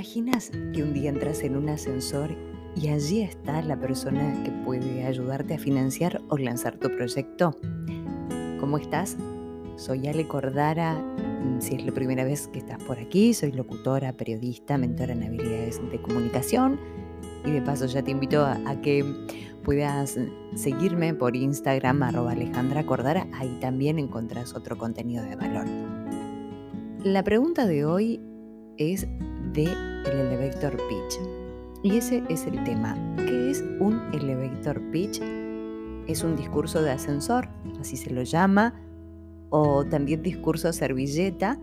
imaginas 0.00 0.50
que 0.72 0.82
un 0.82 0.94
día 0.94 1.10
entras 1.10 1.42
en 1.42 1.56
un 1.56 1.68
ascensor 1.68 2.34
y 2.74 2.88
allí 2.88 3.20
está 3.20 3.60
la 3.60 3.78
persona 3.78 4.42
que 4.44 4.50
puede 4.50 5.04
ayudarte 5.04 5.52
a 5.52 5.58
financiar 5.58 6.22
o 6.30 6.38
lanzar 6.38 6.78
tu 6.78 6.88
proyecto? 6.88 7.54
¿Cómo 8.58 8.78
estás? 8.78 9.18
Soy 9.76 10.08
Ale 10.08 10.26
Cordara. 10.26 10.94
Mm, 10.94 11.60
si 11.60 11.74
es 11.74 11.84
la 11.84 11.92
primera 11.92 12.24
vez 12.24 12.48
que 12.48 12.60
estás 12.60 12.82
por 12.84 12.98
aquí, 12.98 13.34
soy 13.34 13.52
locutora, 13.52 14.14
periodista, 14.14 14.78
mentora 14.78 15.12
en 15.12 15.22
habilidades 15.22 15.78
de 15.90 16.00
comunicación. 16.00 16.80
Y 17.44 17.50
de 17.50 17.60
paso 17.60 17.84
ya 17.84 18.02
te 18.02 18.10
invito 18.10 18.42
a, 18.42 18.80
que 18.80 19.04
puedas 19.64 20.18
seguirme 20.54 21.12
por 21.12 21.36
Instagram, 21.36 22.04
arroba 22.04 22.32
Alejandra. 22.32 22.86
Ahí 23.34 23.58
también 23.60 23.98
encontrás 23.98 24.54
otro 24.54 24.78
contenido 24.78 25.22
de 25.24 25.36
valor. 25.36 25.66
La 27.04 27.22
pregunta 27.22 27.66
de 27.66 27.84
hoy 27.84 28.18
es 28.78 29.06
de 29.52 29.64
el 29.64 30.18
elevator 30.18 30.76
pitch. 30.88 31.20
Y 31.82 31.96
ese 31.96 32.22
es 32.28 32.46
el 32.46 32.62
tema. 32.64 32.94
¿Qué 33.16 33.50
es 33.50 33.64
un 33.78 34.00
elevator 34.12 34.80
pitch? 34.90 35.20
Es 36.06 36.24
un 36.24 36.36
discurso 36.36 36.82
de 36.82 36.90
ascensor, 36.90 37.48
así 37.80 37.96
se 37.96 38.10
lo 38.10 38.22
llama, 38.22 38.74
o 39.50 39.84
también 39.84 40.22
discurso 40.22 40.72
servilleta. 40.72 41.58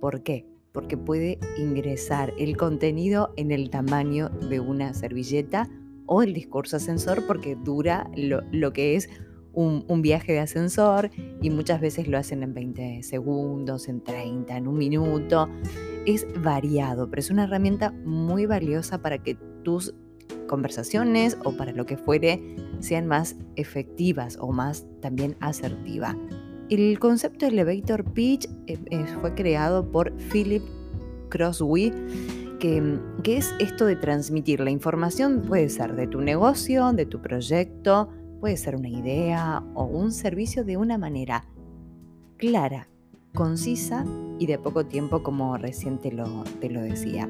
¿Por 0.00 0.22
qué? 0.22 0.46
Porque 0.72 0.96
puede 0.96 1.38
ingresar 1.56 2.32
el 2.38 2.56
contenido 2.56 3.32
en 3.36 3.50
el 3.50 3.70
tamaño 3.70 4.28
de 4.28 4.60
una 4.60 4.94
servilleta 4.94 5.68
o 6.06 6.22
el 6.22 6.32
discurso 6.32 6.76
ascensor 6.76 7.26
porque 7.26 7.56
dura 7.56 8.10
lo, 8.14 8.42
lo 8.52 8.72
que 8.72 8.96
es 8.96 9.08
un, 9.58 10.02
viaje 10.02 10.32
de 10.32 10.40
ascensor 10.40 11.10
y 11.42 11.50
muchas 11.50 11.80
veces 11.80 12.06
lo 12.06 12.18
hacen 12.18 12.42
en 12.42 12.54
20 12.54 13.02
segundos, 13.02 13.88
en 13.88 14.02
30, 14.02 14.56
en 14.56 14.68
un 14.68 14.78
minuto. 14.78 15.48
Es 16.08 16.26
variado, 16.42 17.10
pero 17.10 17.20
es 17.20 17.30
una 17.30 17.44
herramienta 17.44 17.90
muy 17.90 18.46
valiosa 18.46 19.02
para 19.02 19.18
que 19.18 19.34
tus 19.62 19.94
conversaciones 20.46 21.36
o 21.44 21.52
para 21.52 21.72
lo 21.72 21.84
que 21.84 21.98
fuere 21.98 22.56
sean 22.80 23.06
más 23.06 23.36
efectivas 23.56 24.38
o 24.40 24.50
más 24.50 24.86
también 25.02 25.36
asertivas. 25.40 26.16
El 26.70 26.98
concepto 26.98 27.44
elevator 27.44 28.04
pitch 28.12 28.46
eh, 28.66 28.78
eh, 28.90 29.04
fue 29.20 29.34
creado 29.34 29.90
por 29.90 30.16
Philip 30.32 30.62
Crosby, 31.28 31.92
que, 32.58 32.98
que 33.22 33.36
es 33.36 33.54
esto 33.58 33.84
de 33.84 33.96
transmitir 33.96 34.60
la 34.60 34.70
información, 34.70 35.42
puede 35.42 35.68
ser 35.68 35.94
de 35.94 36.06
tu 36.06 36.22
negocio, 36.22 36.90
de 36.94 37.04
tu 37.04 37.20
proyecto, 37.20 38.08
Puede 38.40 38.56
ser 38.56 38.76
una 38.76 38.88
idea 38.88 39.64
o 39.74 39.84
un 39.84 40.12
servicio 40.12 40.64
de 40.64 40.76
una 40.76 40.96
manera 40.96 41.44
clara, 42.36 42.88
concisa 43.38 44.04
y 44.40 44.46
de 44.46 44.58
poco 44.58 44.84
tiempo 44.84 45.22
como 45.22 45.56
recién 45.56 45.98
te 45.98 46.10
lo, 46.10 46.42
te 46.60 46.68
lo 46.68 46.82
decía. 46.82 47.28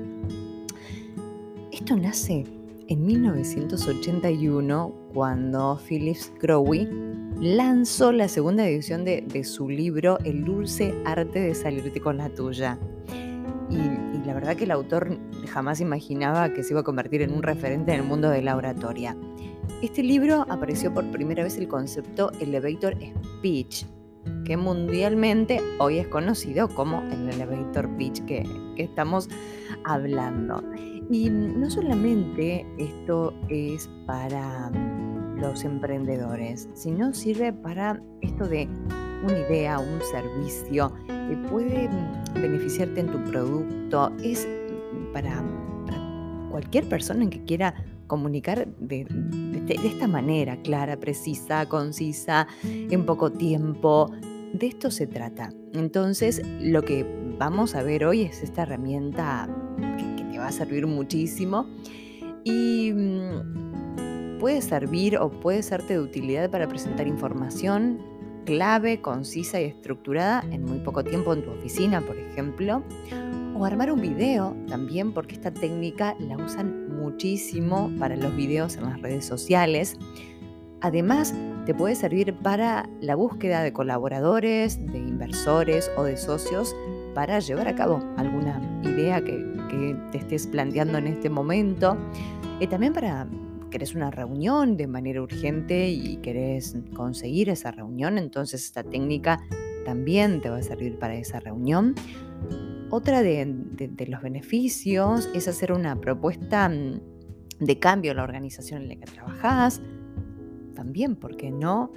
Esto 1.70 1.96
nace 1.96 2.46
en 2.88 3.04
1981 3.04 4.94
cuando 5.12 5.78
Phillips 5.86 6.32
Crowley 6.38 6.88
lanzó 7.38 8.10
la 8.12 8.26
segunda 8.28 8.66
edición 8.66 9.04
de, 9.04 9.44
su 9.44 9.68
libro 9.68 10.18
El 10.24 10.46
dulce 10.46 10.94
arte 11.04 11.40
de 11.40 11.54
salirte 11.54 12.00
con 12.00 12.16
la 12.16 12.30
tuya. 12.30 12.78
Y, 13.68 13.76
y, 13.76 14.22
la 14.24 14.32
verdad 14.32 14.56
que 14.56 14.64
el 14.64 14.70
autor 14.70 15.18
jamás 15.50 15.82
imaginaba 15.82 16.54
que 16.54 16.62
se 16.62 16.72
iba 16.72 16.80
a 16.80 16.84
convertir 16.84 17.20
en 17.20 17.34
un 17.34 17.42
referente 17.42 17.92
en 17.92 18.00
el 18.00 18.06
mundo 18.06 18.30
de 18.30 18.40
la 18.40 18.56
oratoria. 18.56 19.14
Este 19.82 20.02
libro 20.02 20.46
apareció 20.48 20.94
por 20.94 21.04
primera 21.10 21.44
vez 21.44 21.58
el 21.58 21.68
concepto 21.68 22.32
elevator 22.40 22.96
speech, 23.36 23.84
que 24.44 24.56
mundialmente 24.56 25.60
hoy 25.78 25.98
es 25.98 26.08
conocido 26.08 26.68
como 26.68 27.02
el 27.02 27.28
elevator 27.28 27.88
pitch 27.96 28.24
que, 28.24 28.44
que 28.76 28.84
estamos 28.84 29.28
hablando. 29.84 30.62
Y 31.10 31.30
no 31.30 31.70
solamente 31.70 32.66
esto 32.78 33.34
es 33.48 33.88
para 34.06 34.70
los 35.36 35.64
emprendedores, 35.64 36.68
sino 36.74 37.12
sirve 37.14 37.52
para 37.52 38.02
esto 38.20 38.46
de 38.46 38.68
una 39.24 39.38
idea, 39.38 39.78
un 39.78 40.00
servicio 40.02 40.92
que 41.06 41.36
puede 41.48 41.88
beneficiarte 42.34 43.00
en 43.00 43.06
tu 43.08 43.30
producto, 43.30 44.12
es 44.22 44.48
para, 45.12 45.42
para 45.86 46.48
cualquier 46.50 46.88
persona 46.88 47.28
que 47.28 47.42
quiera 47.44 47.74
comunicar 48.08 48.66
de, 48.66 49.06
esta 49.68 50.08
manera, 50.08 50.60
clara, 50.62 50.98
precisa, 50.98 51.68
concisa, 51.68 52.48
en 52.64 53.06
poco 53.06 53.30
tiempo. 53.30 54.10
De 54.52 54.66
esto 54.66 54.90
se 54.90 55.06
trata. 55.06 55.50
Entonces, 55.74 56.42
lo 56.60 56.82
que 56.82 57.06
vamos 57.38 57.76
a 57.76 57.82
ver 57.84 58.04
hoy 58.04 58.22
es 58.22 58.42
esta 58.42 58.62
herramienta 58.62 59.48
que, 60.16 60.24
te 60.24 60.38
va 60.38 60.48
a 60.48 60.52
servir 60.52 60.86
muchísimo 60.86 61.66
y 62.44 62.92
mm, 62.92 64.38
puede 64.40 64.60
servir 64.62 65.18
o 65.18 65.30
puede 65.30 65.62
serte 65.62 65.94
de 65.94 66.00
utilidad 66.00 66.50
para 66.50 66.66
presentar 66.68 67.06
información 67.06 67.98
clave, 68.48 69.02
concisa 69.02 69.60
y 69.60 69.64
estructurada 69.64 70.42
en 70.50 70.64
muy 70.64 70.78
poco 70.78 71.04
tiempo 71.04 71.34
en 71.34 71.42
tu 71.42 71.50
oficina, 71.50 72.00
por 72.00 72.16
ejemplo, 72.16 72.82
o 73.54 73.64
armar 73.66 73.92
un 73.92 74.00
video 74.00 74.56
también, 74.68 75.12
porque 75.12 75.34
esta 75.34 75.52
técnica 75.52 76.16
la 76.18 76.38
usan 76.38 76.87
muchísimo 77.08 77.90
para 77.98 78.16
los 78.16 78.36
videos 78.36 78.76
en 78.76 78.84
las 78.84 79.00
redes 79.00 79.24
sociales. 79.24 79.96
Además, 80.80 81.34
te 81.64 81.74
puede 81.74 81.94
servir 81.94 82.34
para 82.34 82.88
la 83.00 83.14
búsqueda 83.14 83.62
de 83.62 83.72
colaboradores, 83.72 84.78
de 84.92 84.98
inversores 84.98 85.90
o 85.96 86.04
de 86.04 86.16
socios 86.16 86.76
para 87.14 87.40
llevar 87.40 87.66
a 87.66 87.74
cabo 87.74 88.00
alguna 88.16 88.60
idea 88.84 89.22
que, 89.22 89.46
te 90.12 90.18
estés 90.18 90.46
planteando 90.46 90.96
en 90.98 91.06
este 91.06 91.28
momento. 91.28 91.96
Y 92.58 92.66
también 92.68 92.94
para 92.94 93.26
querés 93.70 93.94
una 93.94 94.10
reunión 94.10 94.76
de 94.76 94.86
manera 94.86 95.20
urgente 95.20 95.90
y 95.90 96.16
querés 96.16 96.74
conseguir 96.94 97.50
esa 97.50 97.70
reunión, 97.70 98.16
entonces 98.16 98.64
esta 98.64 98.82
técnica 98.82 99.40
también 99.84 100.40
te 100.40 100.48
va 100.48 100.56
a 100.56 100.62
servir 100.62 100.98
para 100.98 101.14
esa 101.16 101.38
reunión. 101.38 101.94
Otra 102.90 103.22
de, 103.22 103.54
los 104.06 104.22
beneficios 104.22 105.28
es 105.34 105.46
hacer 105.46 105.72
una 105.72 106.00
propuesta 106.00 106.68
mm, 106.68 107.00
de 107.60 107.78
cambio 107.78 108.12
a 108.12 108.14
la 108.14 108.22
organización 108.22 108.82
en 108.82 108.88
la 108.88 108.96
que 108.96 109.12
trabajas. 109.12 109.82
También, 110.74 111.16
¿por 111.16 111.36
qué 111.36 111.50
no? 111.50 111.92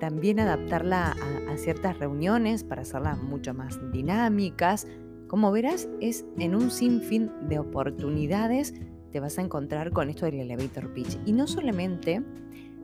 También 0.00 0.40
adaptarla 0.40 1.12
a, 1.12 1.52
a 1.52 1.56
ciertas 1.56 1.98
reuniones 1.98 2.64
para 2.64 2.82
hacerlas 2.82 3.22
mucho 3.22 3.54
más 3.54 3.78
dinámicas. 3.92 4.86
Como 5.28 5.52
verás, 5.52 5.88
es 6.00 6.26
en 6.38 6.56
un 6.56 6.70
sinfín 6.70 7.30
de 7.48 7.60
oportunidades 7.60 8.74
te 9.10 9.20
vas 9.20 9.38
a 9.38 9.42
encontrar 9.42 9.90
con 9.90 10.08
esto 10.08 10.26
del 10.26 10.40
elevator 10.40 10.92
pitch. 10.92 11.18
Y 11.26 11.32
no 11.32 11.46
solamente 11.46 12.22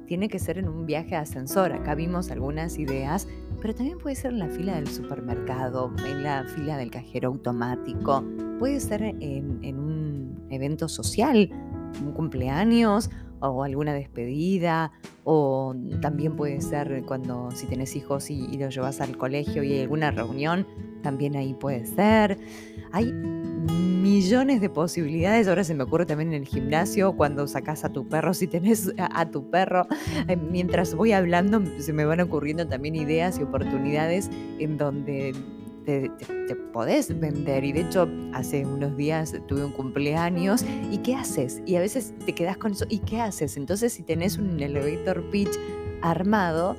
tiene 0.06 0.28
que 0.28 0.38
ser 0.38 0.58
en 0.58 0.68
un 0.68 0.86
viaje 0.86 1.10
de 1.10 1.16
ascensor. 1.16 1.72
Acá 1.72 1.94
vimos 1.94 2.30
algunas 2.30 2.78
ideas, 2.78 3.28
pero 3.60 3.74
también 3.74 3.98
puede 3.98 4.16
ser 4.16 4.32
en 4.32 4.38
la 4.38 4.48
fila 4.48 4.76
del 4.76 4.88
supermercado, 4.88 5.92
en 6.06 6.22
la 6.22 6.44
fila 6.44 6.76
del 6.76 6.90
cajero 6.90 7.28
automático, 7.28 8.24
puede 8.58 8.80
ser 8.80 9.02
en, 9.02 9.78
un 9.78 10.46
evento 10.50 10.88
social, 10.88 11.50
un 12.04 12.12
cumpleaños 12.12 13.10
o 13.40 13.62
alguna 13.62 13.92
despedida, 13.92 14.92
o 15.24 15.74
también 16.00 16.36
puede 16.36 16.60
ser 16.60 17.02
cuando 17.06 17.50
si 17.50 17.66
tenés 17.66 17.94
hijos 17.96 18.30
y, 18.30 18.46
y 18.46 18.58
los 18.58 18.74
llevas 18.74 19.00
al 19.00 19.16
colegio 19.16 19.62
y 19.62 19.72
hay 19.72 19.82
alguna 19.82 20.10
reunión, 20.10 20.66
también 21.02 21.36
ahí 21.36 21.54
puede 21.54 21.84
ser. 21.86 22.38
Hay 22.92 23.12
millones 24.16 24.62
de 24.62 24.70
posibilidades. 24.70 25.46
Ahora 25.46 25.62
se 25.62 25.74
me 25.74 25.84
ocurre 25.84 26.06
también 26.06 26.32
en 26.32 26.42
el 26.42 26.48
gimnasio, 26.48 27.14
cuando 27.16 27.46
sacas 27.46 27.84
a 27.84 27.90
tu 27.90 28.08
perro, 28.08 28.32
si 28.32 28.46
tenés 28.46 28.90
a, 28.98 29.30
tu 29.30 29.50
perro. 29.50 29.86
Eh, 30.28 30.36
mientras 30.36 30.94
voy 30.94 31.12
hablando, 31.12 31.62
se 31.78 31.92
me 31.92 32.06
van 32.06 32.20
ocurriendo 32.20 32.66
también 32.66 32.94
ideas 32.94 33.38
y 33.38 33.42
oportunidades 33.42 34.30
en 34.58 34.78
donde 34.78 35.34
te, 35.84 36.10
podés 36.72 37.18
vender. 37.20 37.64
Y 37.64 37.72
de 37.72 37.82
hecho, 37.82 38.08
hace 38.32 38.64
unos 38.64 38.96
días 38.96 39.34
tuve 39.46 39.64
un 39.64 39.72
cumpleaños. 39.72 40.64
¿Y 40.90 40.98
qué 40.98 41.14
haces? 41.14 41.60
Y 41.66 41.76
a 41.76 41.80
veces 41.80 42.14
te 42.24 42.34
quedas 42.34 42.56
con 42.56 42.72
eso. 42.72 42.86
¿Y 42.88 43.00
qué 43.00 43.20
haces? 43.20 43.58
Entonces, 43.58 43.92
si 43.92 44.02
tenés 44.02 44.38
un 44.38 44.58
elevator 44.58 45.22
pitch 45.30 45.58
armado, 46.00 46.74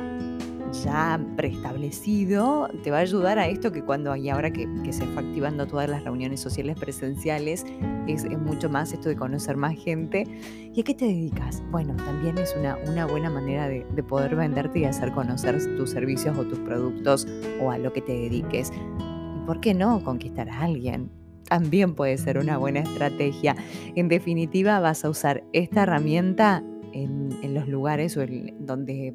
ya 0.72 1.20
preestablecido 1.36 2.70
te 2.84 2.92
va 2.92 2.98
a 2.98 3.02
ayudar 3.02 3.40
a 3.40 3.48
esto 3.48 3.72
que 3.72 3.84
cuando 3.84 4.16
y 4.16 4.30
ahora 4.30 4.52
que, 4.52 4.68
se 4.92 5.06
fue 5.06 5.24
activando 5.24 5.68
todas 5.68 5.90
las 5.90 6.04
reuniones 6.04 6.40
sociales 6.40 6.78
presenciales 6.80 7.66
es, 8.08 8.26
mucho 8.38 8.70
más 8.70 8.94
esto 8.94 9.10
de 9.10 9.16
conocer 9.16 9.58
más 9.58 9.76
gente. 9.76 10.26
¿Y 10.74 10.82
a 10.82 10.84
qué 10.84 10.94
te 10.94 11.06
dedicas? 11.06 11.64
Bueno, 11.72 11.96
también 11.96 12.38
es 12.38 12.56
una, 12.58 12.78
una 12.88 13.06
buena 13.06 13.30
manera 13.30 13.68
de, 13.68 13.86
de 13.96 14.04
poder 14.04 14.36
venderte 14.36 14.80
y 14.80 14.86
hacer 14.86 15.12
conocer 15.12 15.58
tus 15.76 15.92
servicios 15.92 16.38
o 16.38 16.44
tus 16.46 16.60
productos 16.60 17.28
o 17.62 17.72
a 17.72 17.78
lo 17.78 17.92
que 17.94 18.02
te 18.02 18.14
dediques. 18.14 18.72
¿Y 18.72 19.46
por 19.46 19.60
qué 19.60 19.74
no 19.74 20.04
conquistar 20.04 20.50
a 20.50 20.62
alguien? 20.62 21.10
También 21.48 21.96
puede 21.96 22.18
ser 22.18 22.38
una 22.38 22.58
buena 22.58 22.80
estrategia. 22.80 23.56
En 23.96 24.10
definitiva, 24.10 24.80
vas 24.80 25.06
a 25.06 25.10
usar 25.10 25.44
esta 25.54 25.84
herramienta 25.84 26.64
en, 26.94 27.30
en 27.42 27.54
los 27.54 27.68
lugares 27.68 28.18
o 28.18 28.26
donde 28.60 29.14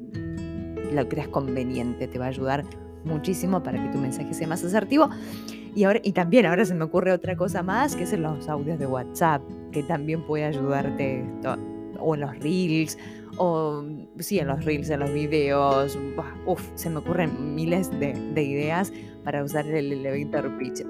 lo 0.93 1.07
creas 1.07 1.27
conveniente, 1.27 2.07
te 2.07 2.19
va 2.19 2.25
a 2.25 2.29
ayudar 2.29 2.63
muchísimo 3.03 3.61
para 3.61 3.81
que 3.81 3.89
tu 3.89 3.97
mensaje 3.97 4.33
sea 4.33 4.47
más 4.47 4.63
asertivo. 4.63 5.09
Y, 5.75 5.85
ahora, 5.85 5.99
y 6.03 6.11
también 6.11 6.45
ahora 6.45 6.65
se 6.65 6.75
me 6.75 6.83
ocurre 6.83 7.11
otra 7.11 7.35
cosa 7.35 7.63
más, 7.63 7.95
que 7.95 8.03
es 8.03 8.13
en 8.13 8.21
los 8.21 8.47
audios 8.47 8.79
de 8.79 8.85
WhatsApp, 8.85 9.41
que 9.71 9.83
también 9.83 10.21
puede 10.25 10.45
ayudarte 10.45 11.25
o 11.99 12.15
en 12.15 12.21
los 12.21 12.39
reels, 12.39 12.97
o 13.37 13.83
sí, 14.19 14.39
en 14.39 14.47
los 14.47 14.63
reels, 14.65 14.89
en 14.89 14.99
los 14.99 15.11
videos. 15.11 15.97
Uf, 16.45 16.61
se 16.75 16.89
me 16.89 16.97
ocurren 16.97 17.55
miles 17.55 17.89
de, 17.99 18.13
ideas 18.35 18.93
para 19.23 19.43
usar 19.43 19.65
el 19.67 19.91
elevator 19.91 20.57
pitch. 20.57 20.81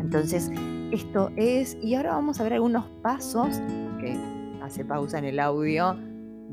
Entonces, 0.00 0.50
esto 0.92 1.30
es, 1.36 1.76
y 1.82 1.94
ahora 1.94 2.12
vamos 2.12 2.40
a 2.40 2.44
ver 2.44 2.54
algunos 2.54 2.86
pasos 3.02 3.60
que 4.00 4.16
hace 4.62 4.84
pausa 4.84 5.18
en 5.18 5.24
el 5.24 5.40
audio. 5.40 5.96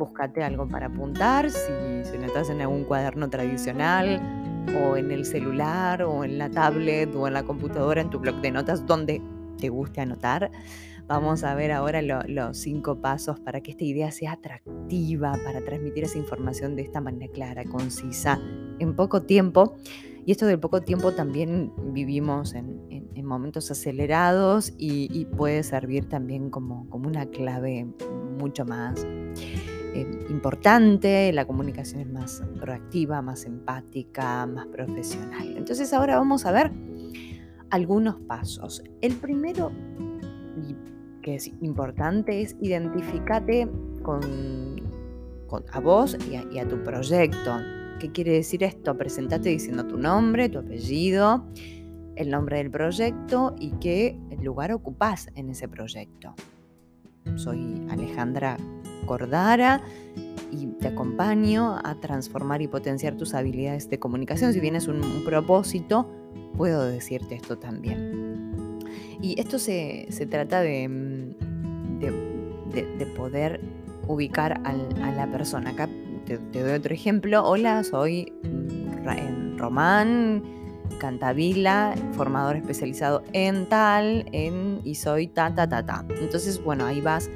Búscate 0.02 0.44
algo 0.44 0.68
para 0.68 0.88
apuntar, 0.88 1.52
si, 1.52 2.10
si 2.10 2.18
no 2.18 2.26
estás 2.26 2.50
en 2.50 2.60
algún 2.60 2.86
cuaderno 2.86 3.30
tradicional, 3.30 4.20
o 4.84 4.98
en 4.98 5.12
el 5.12 5.26
celular, 5.26 6.02
o 6.02 6.24
en 6.24 6.40
la 6.40 6.50
tablet, 6.50 7.14
o 7.16 7.28
en 7.28 7.36
la 7.36 7.44
computadora, 7.44 8.02
en 8.02 8.10
tu 8.10 8.18
blog 8.18 8.42
de 8.42 8.50
notas, 8.50 8.88
donde 8.88 9.22
te 9.60 9.70
guste 9.70 10.02
anotar. 10.02 10.50
Vamos 11.08 11.44
a 11.44 11.54
ver 11.56 11.72
ahora 11.72 12.02
los 12.02 12.58
cinco 12.58 13.00
pasos 13.00 13.40
para 13.40 13.62
que 13.62 13.72
esta 13.72 13.84
idea 13.84 14.12
sea 14.12 14.32
atractiva, 14.32 15.38
para 15.44 15.62
transmitir 15.62 16.06
esa 16.06 16.18
información 16.18 16.76
de 16.76 16.84
esta 16.84 17.00
manera 17.00 17.32
clara, 17.32 17.64
concisa, 17.66 18.40
en 18.80 18.96
poco 18.96 19.22
tiempo. 19.22 19.76
Y 20.26 20.32
esto 20.32 20.46
del 20.46 20.60
poco 20.60 20.82
tiempo 20.82 21.12
también 21.12 21.72
vivimos 21.94 22.56
en, 22.56 22.82
momentos 23.24 23.72
acelerados 23.72 24.74
y, 24.78 25.26
puede 25.38 25.64
servir 25.64 26.10
también 26.10 26.50
como, 26.50 26.90
como 26.90 27.08
una 27.08 27.28
clave 27.28 27.88
mucho 28.38 28.66
más 28.66 29.06
eh, 29.94 30.26
importante, 30.30 31.34
la 31.34 31.46
comunicación 31.46 32.02
es 32.02 32.08
más 32.08 32.44
proactiva, 32.60 33.22
más 33.22 33.46
empática, 33.46 34.46
más 34.46 34.68
profesional. 34.68 35.56
Entonces 35.58 35.92
ahora 35.92 36.18
vamos 36.18 36.46
a 36.46 36.52
ver 36.52 36.72
algunos 37.72 38.16
pasos. 38.22 38.84
El 39.02 39.16
primero, 39.16 39.72
que 41.22 41.36
es 41.36 41.48
importante 41.62 42.42
es 42.42 42.56
identificate 42.62 43.68
con, 44.02 44.22
a 45.72 45.80
vos 45.80 46.18
y 46.30 46.58
a, 46.58 46.68
tu 46.68 46.82
proyecto. 46.84 47.58
¿Qué 48.00 48.12
quiere 48.12 48.32
decir 48.32 48.64
esto? 48.64 48.98
Presentate 48.98 49.50
diciendo 49.50 49.86
tu 49.86 49.98
nombre, 49.98 50.48
tu 50.48 50.60
apellido, 50.60 51.46
el 52.16 52.30
nombre 52.30 52.58
del 52.58 52.72
proyecto 52.72 53.56
y 53.60 53.72
qué 53.80 54.18
lugar 54.42 54.72
ocupás 54.72 55.28
en 55.36 55.50
ese 55.50 55.68
proyecto. 55.68 56.34
Soy 57.36 57.86
Alejandra 57.90 58.58
Cordara 59.06 59.82
y 60.52 60.68
te 60.68 60.90
acompaño 60.90 61.78
a 61.84 61.96
transformar 61.96 62.62
y 62.62 62.68
potenciar 62.68 63.16
tus 63.16 63.34
habilidades 63.34 63.90
de 63.90 64.00
comunicación. 64.00 64.54
Si 64.54 64.60
vienes 64.60 64.88
un, 64.88 65.02
propósito, 65.26 66.10
puedo 66.58 66.86
decirte 66.86 67.36
esto 67.36 67.58
también. 67.58 68.80
Y 69.22 69.40
esto 69.40 69.60
se, 69.60 70.08
trata 70.30 70.62
mm, 70.62 72.00
de, 72.00 72.98
de, 72.98 73.06
poder 73.16 73.62
ubicar 74.08 74.62
a 74.66 75.12
la 75.12 75.28
persona. 75.32 75.72
Acá 75.72 75.88
te, 76.26 76.38
doy 76.38 76.74
otro 76.74 76.94
ejemplo. 76.94 77.44
Hola, 77.46 77.84
soy 77.84 78.34
mm, 78.44 79.58
Román 79.58 80.44
Cantavila, 81.00 81.96
formador 82.14 82.58
especializado 82.58 83.24
en 83.34 83.68
tal, 83.68 84.26
en 84.32 84.82
y 84.84 84.96
soy 84.96 85.28
ta, 85.28 85.54
ta, 85.54 85.68
ta, 85.68 85.86
ta. 85.86 86.06
Entonces, 86.20 86.62
bueno, 86.64 86.86
ahí 86.86 87.02
vas 87.02 87.30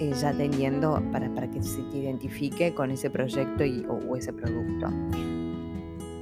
eh, 0.00 0.12
ya 0.20 0.32
teniendo 0.32 1.02
para, 1.12 1.32
para, 1.34 1.50
que 1.50 1.62
se 1.62 1.82
te 1.82 1.98
identifique 1.98 2.74
con 2.74 2.90
ese 2.90 3.10
proyecto 3.10 3.64
y, 3.64 3.86
o 3.88 4.16
ese 4.16 4.32
producto. 4.32 4.88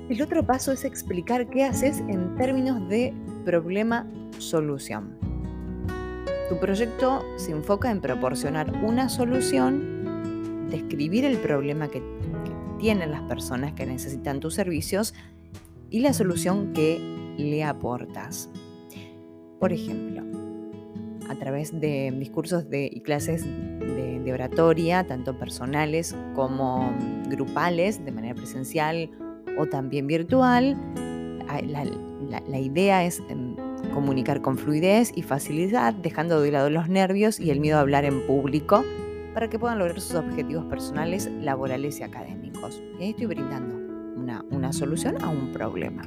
El 0.09 0.23
otro 0.23 0.45
paso 0.45 0.73
es 0.73 0.85
explicar 0.85 1.49
qué 1.49 1.65
haces 1.65 2.01
en 2.09 2.35
términos 2.37 2.89
de 2.89 3.15
problema-solución. 3.45 5.17
Tu 6.49 6.59
proyecto 6.59 7.23
se 7.37 7.53
enfoca 7.53 7.91
en 7.91 8.01
proporcionar 8.01 8.73
una 8.83 9.11
solución, 9.11 10.69
describir 10.71 11.27
el 11.27 11.37
problema 11.37 11.89
que, 11.89 12.03
tienen 12.79 13.11
las 13.11 13.23
personas 13.23 13.73
que 13.73 13.85
necesitan 13.87 14.41
tus 14.41 14.55
servicios 14.55 15.13
y 15.91 16.01
la 16.01 16.13
solución 16.13 16.73
que 16.73 17.01
le 17.37 17.65
aportas. 17.65 18.49
Por 19.59 19.73
ejemplo, 19.73 20.18
a 21.29 21.35
través 21.37 21.79
de 21.79 22.13
discursos 22.19 22.69
de, 22.69 22.91
y 22.93 23.01
clases 23.01 23.45
de, 23.45 24.33
oratoria, 24.33 25.07
tanto 25.07 25.39
personales 25.39 26.15
como 26.35 26.93
grupales, 27.31 28.05
de 28.05 28.13
manera 28.13 28.35
presencial 28.35 29.11
o 29.57 29.65
también 29.65 30.07
virtual, 30.07 30.77
la, 31.67 32.59
idea 32.59 33.07
es 33.07 33.23
em, 33.31 33.57
comunicar 33.95 34.43
con 34.43 34.59
fluidez 34.59 35.13
y 35.17 35.23
facilidad, 35.23 35.95
dejando 35.95 36.43
de 36.43 36.53
lado 36.53 36.69
los 36.69 36.91
nervios 36.91 37.41
y 37.41 37.51
el 37.51 37.61
miedo 37.61 37.79
a 37.79 37.81
hablar 37.81 38.05
en 38.05 38.27
público 38.27 38.85
para 39.35 39.49
que 39.49 39.59
puedan 39.59 39.79
lograr 39.79 40.01
sus 40.01 40.15
objetivos 40.17 40.65
personales, 40.67 41.31
laborales 41.41 42.01
y 42.01 42.03
académicos. 42.03 42.83
Y 42.99 43.11
estoy 43.11 43.27
brindando 43.27 43.77
una, 44.51 44.73
solución 44.73 45.23
a 45.23 45.29
un 45.29 45.53
problema. 45.53 46.03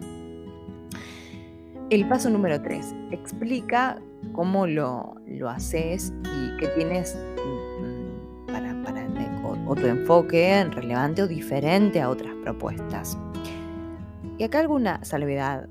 El 1.90 2.08
paso 2.08 2.30
número 2.30 2.62
3. 2.62 2.94
Explica 3.12 4.02
cómo 4.32 4.68
lo, 4.68 5.16
haces 5.48 6.14
y 6.24 6.58
qué 6.58 6.68
tienes 6.76 7.16
mm, 7.16 8.46
para, 8.48 8.82
para 8.84 9.08
tu 9.76 9.86
enfoque 9.86 10.64
relevante 10.66 11.24
o 11.24 11.28
diferente 11.28 12.02
a 12.02 12.10
otras 12.10 12.34
propuestas. 12.44 13.18
Y 14.38 14.44
acá 14.44 14.60
alguna 14.60 15.04
salvedad. 15.04 15.70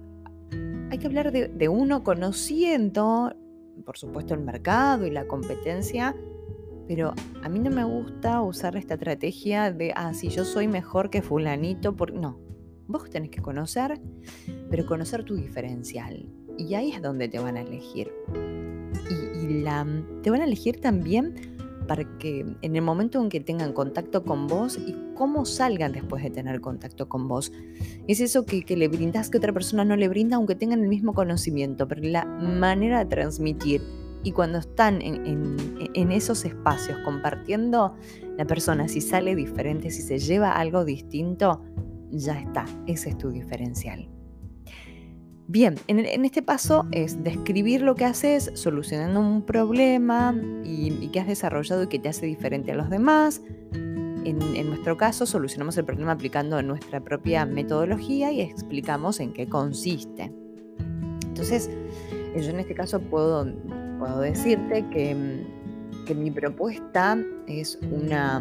Hay 0.90 0.98
que 0.98 1.06
hablar 1.06 1.32
de, 1.32 1.68
uno 1.68 2.02
conociendo, 2.02 3.34
por 3.84 3.96
supuesto, 3.96 4.34
el 4.34 4.40
mercado 4.40 5.06
y 5.06 5.10
la 5.10 5.26
competencia, 5.26 6.16
pero 6.88 7.14
a 7.42 7.48
mí 7.48 7.60
no 7.60 7.70
me 7.70 7.84
gusta 7.84 8.40
usar 8.42 8.76
esta 8.76 8.94
estrategia 8.94 9.72
de, 9.72 9.92
ah, 9.94 10.14
si 10.14 10.28
yo 10.28 10.44
soy 10.44 10.66
mejor 10.66 11.10
que 11.10 11.22
fulanito, 11.22 11.94
porque 11.94 12.18
no, 12.18 12.40
vos 12.88 13.08
tenés 13.08 13.30
que 13.30 13.40
conocer, 13.40 14.00
pero 14.68 14.86
conocer 14.86 15.24
tu 15.24 15.36
diferencial. 15.36 16.26
Y 16.60 16.74
ahí 16.74 16.92
es 16.92 17.00
donde 17.00 17.28
te 17.28 17.38
van 17.38 17.56
a 17.56 17.62
elegir. 17.62 18.12
Y, 19.08 19.62
la, 19.62 19.86
te 20.22 20.30
van 20.30 20.42
a 20.42 20.44
elegir 20.44 20.80
también 20.80 21.34
para 21.88 22.04
que 22.18 22.46
en 22.60 22.76
el 22.76 22.82
momento 22.82 23.20
en 23.20 23.30
que 23.30 23.40
tengan 23.40 23.72
contacto 23.72 24.22
con 24.22 24.46
vos 24.46 24.78
y 24.78 24.94
cómo 25.16 25.44
salgan 25.44 25.92
después 25.92 26.22
de 26.22 26.30
tener 26.30 26.60
contacto 26.60 27.08
con 27.08 27.26
vos. 27.26 27.50
Es 28.06 28.20
eso 28.20 28.44
que, 28.44 28.62
le 28.76 28.88
brindas 28.88 29.30
que 29.30 29.38
otra 29.38 29.52
persona 29.52 29.84
no 29.84 29.96
le 29.96 30.08
brinda, 30.08 30.36
aunque 30.36 30.54
tengan 30.54 30.82
el 30.82 30.88
mismo 30.88 31.14
conocimiento, 31.14 31.88
pero 31.88 32.02
la 32.02 32.24
manera 32.26 32.98
de 33.00 33.06
transmitir 33.06 33.82
y 34.22 34.32
cuando 34.32 34.58
están 34.58 35.00
en, 35.00 36.12
esos 36.12 36.44
espacios 36.44 36.98
compartiendo, 37.04 37.94
la 38.36 38.44
persona 38.44 38.86
si 38.86 39.00
sale 39.00 39.34
diferente, 39.34 39.90
si 39.90 40.02
se 40.02 40.18
lleva 40.18 40.52
algo 40.52 40.84
distinto, 40.84 41.62
ya 42.10 42.38
está, 42.38 42.66
ese 42.86 43.08
es 43.10 43.18
tu 43.18 43.30
diferencial. 43.30 44.08
Bien, 45.52 45.74
en, 45.88 46.24
este 46.24 46.42
paso 46.42 46.86
es 46.92 47.24
describir 47.24 47.82
lo 47.82 47.96
que 47.96 48.04
haces 48.04 48.52
solucionando 48.54 49.18
un 49.18 49.42
problema 49.42 50.32
y, 50.62 51.08
que 51.08 51.18
has 51.18 51.26
desarrollado 51.26 51.82
y 51.82 51.86
que 51.88 51.98
te 51.98 52.08
hace 52.08 52.24
diferente 52.24 52.70
a 52.70 52.76
los 52.76 52.88
demás. 52.88 53.42
En, 53.72 54.38
nuestro 54.68 54.96
caso, 54.96 55.26
solucionamos 55.26 55.76
el 55.76 55.84
problema 55.84 56.12
aplicando 56.12 56.62
nuestra 56.62 57.00
propia 57.00 57.46
metodología 57.46 58.30
y 58.30 58.42
explicamos 58.42 59.18
en 59.18 59.32
qué 59.32 59.48
consiste. 59.48 60.32
Entonces, 61.26 61.68
yo 62.36 62.48
en 62.48 62.60
este 62.60 62.74
caso 62.74 63.00
puedo, 63.00 63.52
puedo 63.98 64.20
decirte 64.20 64.86
que, 64.92 65.44
que 66.06 66.14
mi 66.14 66.30
propuesta 66.30 67.18
es 67.48 67.76
una 67.90 68.40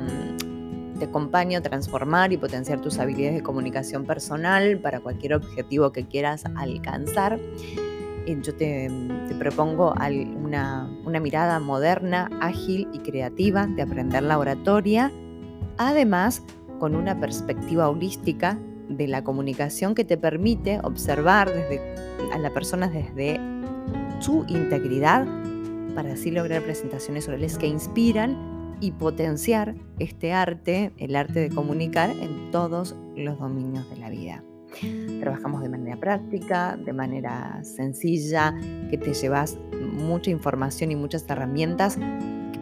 te 1.00 1.06
acompaño 1.06 1.58
a 1.58 1.62
transformar 1.62 2.34
y 2.34 2.38
potenciar 2.38 2.82
tus 2.82 3.00
habilidades 3.00 3.36
de 3.36 3.44
comunicación 3.44 4.06
personal 4.06 4.78
para 4.80 5.00
cualquier 5.00 5.34
objetivo 5.34 5.92
que 5.92 6.06
quieras 6.06 6.44
alcanzar. 6.56 7.40
Yo 8.28 8.54
te, 8.54 8.92
propongo 9.40 9.94
una, 9.94 10.88
mirada 11.20 11.60
moderna, 11.60 12.30
ágil 12.42 12.88
y 12.94 13.00
creativa 13.00 13.66
de 13.66 13.82
aprender 13.82 14.22
la 14.22 14.38
oratoria, 14.38 15.12
además 15.78 16.44
con 16.80 16.96
una 16.96 17.20
perspectiva 17.20 17.90
holística 17.90 18.60
de 18.88 19.08
la 19.08 19.24
comunicación 19.24 19.96
que 19.96 20.04
te 20.04 20.18
permite 20.18 20.80
observar 20.84 21.52
a 22.32 22.38
la 22.38 22.54
persona 22.54 22.88
desde 22.88 23.40
su 24.20 24.46
integridad 24.48 25.26
para 25.96 26.14
así 26.14 26.30
lograr 26.30 26.62
presentaciones 26.62 27.28
orales 27.28 27.58
que 27.58 27.68
inspiran 27.68 28.49
y 28.80 28.92
potenciar 28.92 29.76
este 30.00 30.34
arte, 30.34 30.94
el 30.98 31.16
arte 31.16 31.40
de 31.40 31.50
comunicar 31.50 32.10
en 32.10 32.52
todos 32.52 32.96
los 33.16 33.40
dominios 33.40 33.90
de 33.90 33.98
la 33.98 34.10
vida. 34.10 34.44
Trabajamos 35.20 35.62
de 35.62 35.70
manera 35.70 35.98
práctica, 35.98 36.78
de 36.78 36.94
manera 36.94 37.64
sencilla, 37.64 38.56
que 38.90 38.98
te 38.98 39.14
llevas 39.14 39.58
mucha 39.82 40.30
información 40.30 40.92
y 40.92 40.96
muchas 40.96 41.26
herramientas 41.28 41.98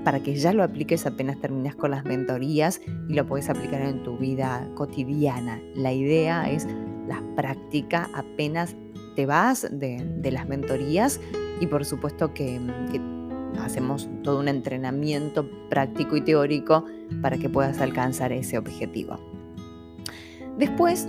para 0.03 0.21
que 0.21 0.35
ya 0.35 0.53
lo 0.53 0.63
apliques 0.63 1.05
apenas 1.05 1.39
terminas 1.41 1.75
con 1.75 1.91
las 1.91 2.05
mentorías 2.05 2.79
y 3.09 3.13
lo 3.13 3.25
puedes 3.25 3.49
aplicar 3.49 3.81
en 3.81 4.03
tu 4.03 4.17
vida 4.17 4.67
cotidiana. 4.75 5.61
La 5.75 5.91
idea 5.91 6.49
es 6.49 6.65
la 7.07 7.21
práctica 7.35 8.09
apenas 8.13 8.75
te 9.15 9.25
vas 9.25 9.67
de, 9.71 10.31
las 10.31 10.47
mentorías 10.47 11.19
y 11.59 11.67
por 11.67 11.85
supuesto 11.85 12.33
que, 12.33 12.59
que 12.91 13.16
hacemos 13.59 14.09
todo 14.23 14.39
un 14.39 14.47
entrenamiento 14.47 15.49
práctico 15.69 16.15
y 16.17 16.21
teórico 16.21 16.85
para 17.21 17.37
que 17.37 17.49
puedas 17.49 17.79
alcanzar 17.79 18.31
ese 18.31 18.57
objetivo. 18.57 19.19
Después 20.57 21.07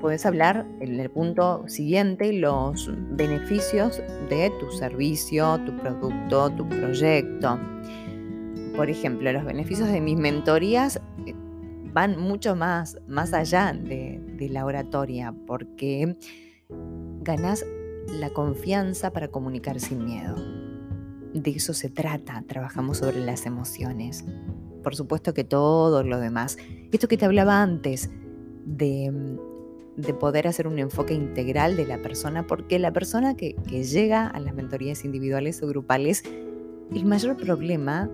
puedes 0.00 0.24
hablar 0.26 0.66
en 0.80 1.00
el 1.00 1.10
punto 1.10 1.64
siguiente 1.66 2.32
los 2.32 2.90
beneficios 3.10 4.02
de 4.28 4.52
tu 4.60 4.70
servicio, 4.70 5.58
tu 5.64 5.76
producto, 5.76 6.50
tu 6.50 6.68
proyecto. 6.68 7.58
Por 8.76 8.90
ejemplo, 8.90 9.32
los 9.32 9.44
beneficios 9.44 9.88
de 9.88 10.00
mis 10.00 10.16
mentorías 10.16 11.00
eh, 11.26 11.34
van 11.92 12.20
mucho 12.20 12.54
más, 12.54 12.98
más 13.08 13.32
allá 13.32 13.72
de, 13.72 14.20
de 14.36 14.48
la 14.48 14.64
oratoria 14.64 15.34
porque 15.46 16.16
ganas 17.22 17.64
la 18.20 18.30
confianza 18.30 19.10
para 19.10 19.28
comunicar 19.28 19.80
sin 19.80 20.04
miedo. 20.04 20.36
De 21.36 21.50
eso 21.50 21.74
se 21.74 21.90
trata, 21.90 22.42
trabajamos 22.46 22.96
sobre 22.96 23.20
las 23.20 23.44
emociones. 23.44 24.24
Por 24.82 24.96
supuesto 24.96 25.34
que 25.34 25.44
todo 25.44 26.02
lo 26.02 26.18
demás. 26.18 26.56
Esto 26.92 27.08
que 27.08 27.18
te 27.18 27.26
hablaba 27.26 27.60
antes 27.60 28.08
de, 28.64 29.36
de 29.98 30.14
poder 30.14 30.48
hacer 30.48 30.66
un 30.66 30.78
enfoque 30.78 31.12
integral 31.12 31.76
de 31.76 31.86
la 31.86 32.00
persona, 32.00 32.46
porque 32.46 32.78
la 32.78 32.90
persona 32.94 33.36
que, 33.36 33.54
que 33.68 33.84
llega 33.84 34.26
a 34.26 34.40
las 34.40 34.54
mentorías 34.54 35.04
individuales 35.04 35.62
o 35.62 35.66
grupales, 35.66 36.22
el 36.90 37.04
mayor 37.04 37.36
problema 37.36 38.10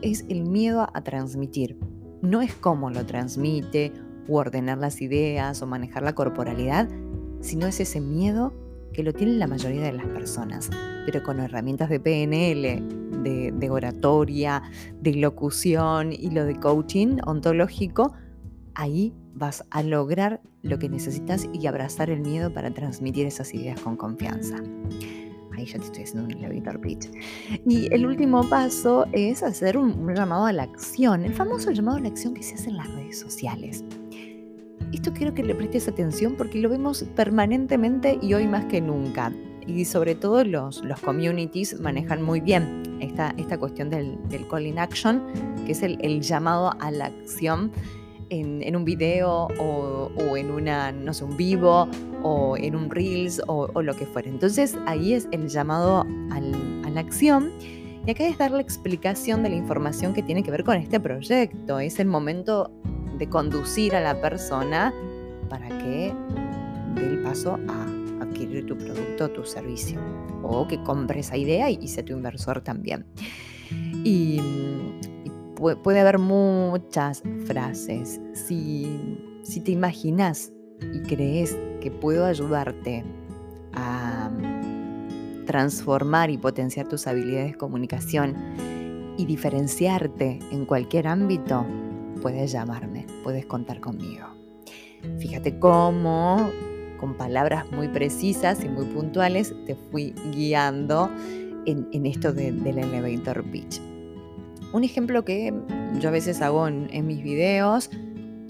es 0.00 0.24
el 0.30 0.44
miedo 0.44 0.88
a 0.94 1.04
transmitir. 1.04 1.76
No 2.22 2.40
es 2.40 2.54
cómo 2.54 2.88
lo 2.88 3.04
transmite, 3.04 3.92
o 4.28 4.38
ordenar 4.38 4.78
las 4.78 5.02
ideas, 5.02 5.60
o 5.60 5.66
manejar 5.66 6.04
la 6.04 6.14
corporalidad, 6.14 6.88
sino 7.40 7.66
es 7.66 7.80
ese 7.80 8.00
miedo 8.00 8.54
que 8.92 9.02
lo 9.02 9.12
tienen 9.12 9.38
la 9.38 9.46
mayoría 9.46 9.82
de 9.82 9.92
las 9.92 10.06
personas, 10.06 10.70
pero 11.06 11.22
con 11.22 11.40
herramientas 11.40 11.88
de 11.88 12.00
PNL, 12.00 13.02
de, 13.22 13.70
oratoria, 13.70 14.62
de 15.00 15.14
locución 15.14 16.12
y 16.12 16.30
lo 16.30 16.44
de 16.44 16.58
coaching 16.58 17.18
ontológico, 17.24 18.12
ahí 18.74 19.14
vas 19.34 19.64
a 19.70 19.82
lograr 19.82 20.40
lo 20.62 20.78
que 20.78 20.88
necesitas 20.88 21.48
y 21.52 21.66
abrazar 21.66 22.10
el 22.10 22.20
miedo 22.20 22.52
para 22.52 22.70
transmitir 22.72 23.26
esas 23.26 23.54
ideas 23.54 23.80
con 23.80 23.96
confianza. 23.96 24.56
Ahí 25.54 25.66
ya 25.66 25.78
te 25.78 25.84
estoy 25.84 26.04
haciendo 26.04 26.24
un 26.24 26.32
elevator 26.32 26.80
pitch. 26.80 27.10
Y 27.66 27.92
el 27.92 28.06
último 28.06 28.48
paso 28.48 29.06
es 29.12 29.42
hacer 29.42 29.76
un 29.76 30.14
llamado 30.14 30.46
a 30.46 30.52
la 30.52 30.62
acción, 30.62 31.24
el 31.24 31.34
famoso 31.34 31.70
llamado 31.70 31.98
a 31.98 32.00
la 32.00 32.08
acción 32.08 32.34
que 32.34 32.42
se 32.42 32.54
hace 32.54 32.70
en 32.70 32.78
las 32.78 32.90
redes 32.94 33.18
sociales. 33.18 33.84
Esto 34.92 35.12
quiero 35.14 35.32
que 35.32 35.42
le 35.42 35.54
prestes 35.54 35.88
atención 35.88 36.34
porque 36.36 36.60
lo 36.60 36.68
vemos 36.68 37.04
permanentemente 37.16 38.18
y 38.20 38.34
hoy 38.34 38.46
más 38.46 38.66
que 38.66 38.80
nunca. 38.80 39.32
Y 39.66 39.84
sobre 39.86 40.14
todo 40.14 40.44
los, 40.44 40.84
los 40.84 41.00
communities 41.00 41.80
manejan 41.80 42.20
muy 42.20 42.40
bien 42.40 42.82
esta, 43.00 43.34
esta 43.38 43.58
cuestión 43.58 43.88
del, 43.88 44.18
del 44.28 44.46
call 44.46 44.66
in 44.66 44.78
action, 44.78 45.22
que 45.64 45.72
es 45.72 45.82
el, 45.82 46.20
llamado 46.20 46.72
a 46.78 46.90
la 46.90 47.06
acción 47.06 47.72
en, 48.28 48.76
un 48.76 48.84
video 48.84 49.48
o, 49.58 50.36
en 50.36 50.50
una, 50.50 50.92
no 50.92 51.14
sé, 51.14 51.24
un 51.24 51.36
vivo 51.36 51.88
o 52.22 52.56
en 52.56 52.74
un 52.74 52.90
reels 52.90 53.40
o, 53.46 53.82
lo 53.82 53.94
que 53.94 54.04
fuera. 54.04 54.28
Entonces 54.28 54.76
ahí 54.86 55.14
es 55.14 55.28
el 55.32 55.48
llamado 55.48 56.06
a 56.30 56.40
la 56.90 57.00
acción. 57.00 57.50
Y 58.04 58.10
acá 58.10 58.26
es 58.26 58.36
dar 58.36 58.50
la 58.50 58.60
explicación 58.60 59.44
de 59.44 59.50
la 59.50 59.56
información 59.56 60.12
que 60.12 60.22
tiene 60.22 60.42
que 60.42 60.50
ver 60.50 60.64
con 60.64 60.76
este 60.76 60.98
proyecto. 60.98 61.78
Es 61.78 62.00
el 62.00 62.08
momento 62.08 62.70
de 63.22 63.28
conducir 63.28 63.94
a 63.94 64.00
la 64.00 64.20
persona 64.20 64.92
para 65.48 65.68
que 65.68 66.12
dé 66.96 67.06
el 67.06 67.22
paso 67.22 67.56
a 67.68 67.86
adquirir 68.20 68.66
tu 68.66 68.76
producto 68.76 69.30
tu 69.30 69.44
servicio. 69.44 70.00
O 70.42 70.66
que 70.66 70.82
compre 70.82 71.20
esa 71.20 71.36
idea 71.36 71.70
y, 71.70 71.86
sea 71.86 72.04
tu 72.04 72.14
inversor 72.14 72.62
también. 72.62 73.06
Y, 74.02 74.40
puede 75.84 76.00
haber 76.00 76.18
muchas 76.18 77.22
frases. 77.46 78.20
Si, 78.34 79.20
si 79.44 79.60
te 79.60 79.70
imaginas 79.70 80.52
y 80.92 81.02
crees 81.02 81.56
que 81.80 81.92
puedo 81.92 82.24
ayudarte 82.24 83.04
a 83.72 84.32
transformar 85.46 86.30
y 86.30 86.38
potenciar 86.38 86.88
tus 86.88 87.06
habilidades 87.06 87.52
de 87.52 87.58
comunicación 87.58 88.34
y 89.16 89.26
diferenciarte 89.26 90.40
en 90.50 90.66
cualquier 90.66 91.06
ámbito, 91.06 91.64
puedes 92.22 92.52
llamarme, 92.52 92.91
puedes 93.22 93.46
contar 93.46 93.80
conmigo. 93.80 94.26
Fíjate 95.18 95.58
cómo, 95.58 96.50
con 96.98 97.14
palabras 97.14 97.70
muy 97.72 97.88
precisas 97.88 98.62
y 98.64 98.68
muy 98.68 98.86
puntuales, 98.86 99.54
te 99.66 99.74
fui 99.74 100.14
guiando 100.32 101.10
en, 101.66 102.06
esto 102.06 102.32
del 102.32 102.66
elevator 102.66 103.42
pitch. 103.44 103.80
Un 104.72 104.84
ejemplo 104.84 105.24
que 105.24 105.52
yo 106.00 106.08
a 106.08 106.12
veces 106.12 106.40
hago 106.40 106.66
en, 106.66 106.88
en 106.92 107.06
mis 107.06 107.22
videos 107.22 107.90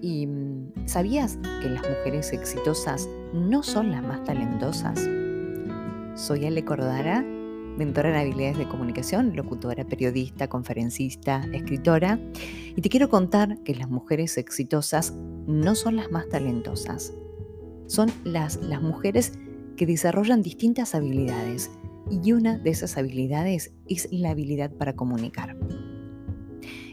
y 0.00 0.26
mm, 0.26 0.86
¿sabías 0.86 1.38
que 1.62 1.68
las 1.68 1.82
mujeres 1.82 2.32
exitosas 2.32 3.08
no 3.32 3.62
son 3.62 3.90
las 3.90 4.02
más 4.02 4.22
talentosas? 4.24 5.00
Soy 6.14 6.44
Ale 6.44 6.64
Cordara 6.64 7.24
mentora 7.76 8.10
en 8.10 8.16
habilidades 8.16 8.58
de 8.58 8.68
comunicación, 8.68 9.34
locutora, 9.34 9.84
periodista, 9.84 10.48
conferencista, 10.48 11.44
escritora, 11.52 12.18
y 12.74 12.80
te 12.80 12.88
quiero 12.88 13.08
contar 13.08 13.62
que 13.62 13.74
las 13.74 13.88
mujeres 13.88 14.38
exitosas 14.38 15.12
no 15.46 15.74
son 15.74 15.96
las 15.96 16.10
más 16.10 16.28
talentosas, 16.28 17.12
son 17.86 18.10
las, 18.24 18.56
las 18.56 18.82
mujeres 18.82 19.32
que 19.76 19.86
desarrollan 19.86 20.42
distintas 20.42 20.94
habilidades 20.94 21.70
y 22.10 22.32
una 22.32 22.58
de 22.58 22.70
esas 22.70 22.96
habilidades 22.96 23.72
es 23.88 24.08
la 24.10 24.30
habilidad 24.30 24.70
para 24.72 24.94
comunicar. 24.94 25.56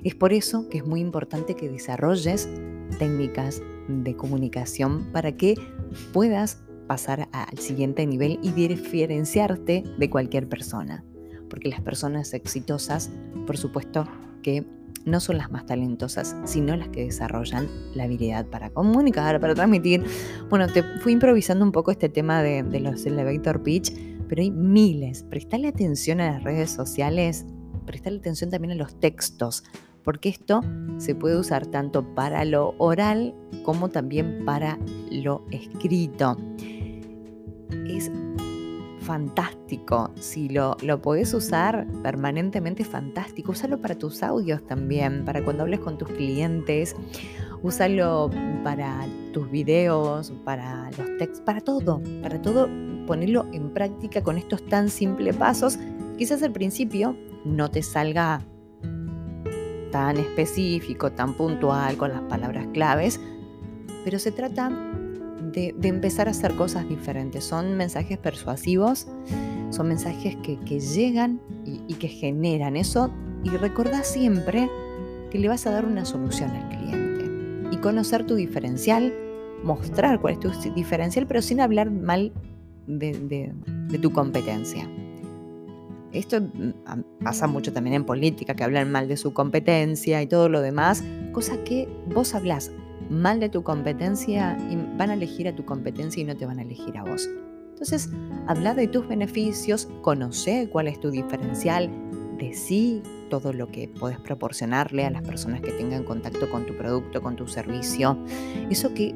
Es 0.03 0.15
por 0.15 0.33
eso 0.33 0.69
que 0.69 0.79
es 0.79 0.86
muy 0.86 1.01
importante 1.01 1.55
que 1.55 1.69
desarrolles 1.69 2.50
técnicas 2.98 3.62
de 3.88 4.15
comunicación 4.15 5.12
para 5.12 5.36
que 5.36 5.55
puedas 6.13 6.62
pasar 6.88 7.29
al 7.31 7.57
siguiente 7.59 8.05
nivel 8.05 8.39
y 8.41 8.51
diferenciarte 8.51 9.83
de 9.98 10.09
cualquier 10.09 10.48
persona. 10.48 11.03
Porque 11.50 11.69
las 11.69 11.81
personas 11.81 12.33
exitosas, 12.33 13.12
por 13.45 13.57
supuesto 13.57 14.07
que 14.41 14.65
no 15.06 15.20
son 15.20 15.38
las 15.38 15.51
más 15.51 15.65
talentosas, 15.65 16.36
sino 16.46 16.75
las 16.75 16.89
que 16.89 17.06
desarrollan 17.06 17.68
la 17.94 18.03
habilidad 18.03 18.46
para 18.46 18.70
comunicar, 18.70 19.39
para 19.39 19.56
transmitir. 19.56 20.03
Bueno, 20.50 20.68
te 20.68 20.84
fui 21.01 21.13
improvisando 21.13 21.65
un 21.65 21.72
poco 21.72 21.91
este 21.91 22.10
tema 22.10 22.41
de, 22.41 22.63
los 22.79 23.06
elevator 23.06 23.63
pitch, 23.63 23.94
pero 24.27 24.41
hay 24.41 24.51
miles. 24.51 25.24
Prestale 25.24 25.68
atención 25.68 26.22
a 26.22 26.32
las 26.32 26.44
redes 26.44 26.70
sociales, 26.70 27.46
prestale 27.86 28.18
atención 28.18 28.50
también 28.50 28.72
a 28.72 28.75
los 28.75 29.00
textos, 29.00 29.63
porque 30.03 30.29
esto 30.29 30.62
se 30.98 31.15
puede 31.15 31.38
usar 31.38 31.65
tanto 31.68 32.15
para 32.15 32.46
lo 32.46 32.75
oral 32.77 33.34
como 33.63 33.89
también 33.89 34.44
para 34.46 34.79
lo 35.12 35.46
escrito 35.51 36.38
es 37.96 38.12
fantástico. 39.09 40.11
Si 40.19 40.49
lo, 40.49 40.77
lo 40.83 41.01
podés 41.01 41.33
usar 41.33 41.87
permanentemente, 42.03 42.83
fantástico. 42.83 43.53
Úsalo 43.53 43.81
para 43.81 43.95
tus 43.95 44.21
audios 44.21 44.63
también, 44.67 45.25
para 45.25 45.43
cuando 45.43 45.63
hables 45.63 45.79
con 45.79 45.97
tus 45.97 46.09
clientes. 46.09 46.95
Úsalo 47.63 48.29
para 48.63 49.07
tus 49.33 49.49
videos, 49.49 50.31
para 50.45 50.91
los 50.95 51.17
textos, 51.17 51.41
para 51.41 51.59
todo, 51.59 52.03
para 52.21 52.39
todo 52.39 52.69
ponerlo 53.07 53.47
en 53.51 53.73
práctica 53.73 54.21
con 54.21 54.37
estos 54.37 54.63
tan 54.67 54.89
simples 54.89 55.35
pasos. 55.35 55.79
Quizás 56.19 56.43
al 56.43 56.51
principio 56.51 57.17
no 57.43 57.71
te 57.71 57.81
salga 57.81 58.43
tan 59.91 60.17
específico, 60.17 61.11
tan 61.13 61.33
puntual 61.33 61.97
con 61.97 62.11
las 62.11 62.21
palabras 62.29 62.67
claves, 62.73 63.19
pero 64.05 64.19
se 64.19 64.31
trata 64.31 64.69
de, 65.51 65.75
empezar 65.84 66.27
a 66.27 66.32
hacer 66.32 66.56
cosas 66.56 66.88
diferentes. 66.88 67.44
Son 67.44 67.77
mensajes 67.77 68.18
persuasivos, 68.18 69.08
son 69.70 69.88
mensajes 69.88 70.36
que, 70.38 70.79
llegan 70.79 71.41
y, 71.65 71.94
que 71.96 72.08
generan 72.08 72.75
eso. 72.75 73.12
Y 73.44 73.50
recordá 73.50 74.03
siempre 74.03 74.70
que 75.32 75.39
le 75.39 75.48
vas 75.48 75.65
a 75.68 75.72
dar 75.72 75.86
una 75.86 76.06
solución 76.06 76.51
al 76.51 76.70
cliente. 76.70 77.75
Y 77.75 77.77
conocer 77.77 78.25
tu 78.25 78.36
diferencial, 78.36 79.13
mostrar 79.63 80.20
cuál 80.20 80.34
es 80.34 80.39
tu 80.39 80.51
diferencial, 80.74 81.27
pero 81.27 81.41
sin 81.41 81.62
hablar 81.62 81.91
mal 81.91 82.32
de, 82.88 83.53
de 83.89 83.98
tu 84.00 84.12
competencia. 84.12 84.89
Esto 86.12 86.41
mm, 86.41 87.24
pasa 87.24 87.48
mucho 87.48 87.72
también 87.72 87.96
en 87.96 88.06
política, 88.06 88.56
que 88.56 88.63
hablan 88.63 88.91
mal 88.91 89.08
de 89.08 89.18
su 89.18 89.34
competencia 89.34 90.22
y 90.22 90.27
todo 90.27 90.50
lo 90.50 90.62
demás, 90.62 91.03
cosa 91.32 91.63
que 91.63 91.88
vos 92.08 92.34
hablás 92.34 92.72
mal 93.10 93.39
de 93.39 93.50
tu 93.50 93.63
competencia 93.63 94.58
y 94.70 94.75
van 94.98 95.10
a 95.10 95.13
elegir 95.13 95.48
a 95.48 95.56
tu 95.56 95.65
competencia 95.65 96.22
y 96.22 96.25
no 96.25 96.36
te 96.36 96.46
van 96.46 96.60
a 96.60 96.62
elegir 96.62 96.98
a 96.98 97.03
vos. 97.03 97.29
Entonces, 97.70 98.10
habla 98.48 98.74
de 98.74 98.88
tus 98.88 99.08
beneficios, 99.08 99.88
conoce 100.01 100.68
cuál 100.70 100.89
es 100.89 101.00
tu 101.00 101.12
diferencial, 101.12 101.89
decí 102.38 103.01
todo 103.29 103.53
lo 103.53 103.68
que 103.68 103.88
puedes 103.88 104.20
proporcionarle 104.20 105.06
a 105.06 105.10
las 105.10 105.22
personas 105.22 105.62
que 105.62 105.72
tengan 105.72 106.03
contacto 106.03 106.50
con 106.50 106.65
tu 106.65 106.75
producto, 106.75 107.22
con 107.22 107.36
tu 107.36 107.48
servicio. 107.48 108.18
Eso 108.70 108.94
que, 108.94 109.15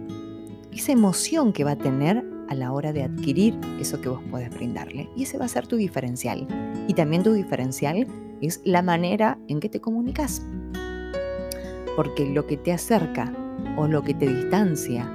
esa 0.71 0.91
emoción 0.91 1.51
que 1.51 1.63
va 1.63 1.71
a 1.71 1.77
tener 1.77 2.23
a 2.47 2.55
la 2.55 2.71
hora 2.71 2.93
de 2.93 3.03
adquirir 3.03 3.59
eso 3.79 3.99
que 3.99 4.09
vos 4.09 4.21
podés 4.29 4.49
brindarle. 4.49 5.09
Y 5.15 5.23
ese 5.23 5.37
va 5.37 5.45
a 5.45 5.49
ser 5.49 5.67
tu 5.67 5.75
diferencial. 5.75 6.47
Y 6.87 6.93
también 6.93 7.23
tu 7.23 7.33
diferencial 7.33 8.07
es 8.41 8.61
la 8.63 8.81
manera 8.81 9.37
en 9.47 9.59
que 9.59 9.69
te 9.69 9.81
comunicas. 9.81 10.41
Porque 11.95 12.25
lo 12.25 12.47
que 12.47 12.57
te 12.57 12.71
acerca 12.71 13.33
o 13.77 13.87
lo 13.87 14.03
que 14.03 14.13
te 14.13 14.27
distancia 14.27 15.09